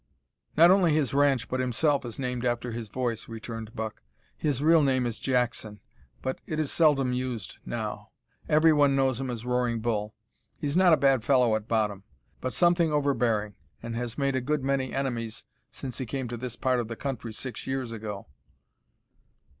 "Not 0.57 0.71
only 0.71 0.95
his 0.95 1.13
ranch 1.13 1.47
but 1.47 1.59
himself 1.59 2.03
is 2.05 2.17
named 2.17 2.43
after 2.43 2.71
his 2.71 2.89
voice," 2.89 3.29
returned 3.29 3.75
Buck. 3.75 4.01
"His 4.35 4.59
real 4.63 4.81
name 4.81 5.05
is 5.05 5.19
Jackson, 5.19 5.79
but 6.23 6.41
it 6.47 6.59
is 6.59 6.71
seldom 6.71 7.13
used 7.13 7.59
now. 7.67 8.09
Every 8.49 8.73
one 8.73 8.95
knows 8.95 9.21
him 9.21 9.29
as 9.29 9.45
Roaring 9.45 9.79
Bull. 9.79 10.15
He's 10.57 10.75
not 10.75 10.91
a 10.91 10.97
bad 10.97 11.23
fellow 11.23 11.55
at 11.55 11.67
bottom, 11.67 12.03
but 12.39 12.51
something 12.51 12.91
overbearing, 12.91 13.53
and 13.83 13.95
has 13.95 14.17
made 14.17 14.35
a 14.35 14.41
good 14.41 14.63
many 14.63 14.91
enemies 14.91 15.45
since 15.69 15.99
he 15.99 16.07
came 16.07 16.27
to 16.29 16.35
this 16.37 16.55
part 16.55 16.79
of 16.79 16.87
the 16.87 16.95
country 16.95 17.31
six 17.31 17.67
years 17.67 17.91
ago." 17.91 18.25